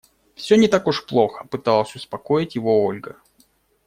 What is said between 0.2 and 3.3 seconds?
«Всё не так уж плохо»,- пыталась успокоить его Ольга.